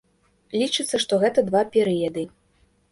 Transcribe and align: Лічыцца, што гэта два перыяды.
Лічыцца, 0.61 0.95
што 1.03 1.21
гэта 1.25 1.45
два 1.51 1.63
перыяды. 1.77 2.27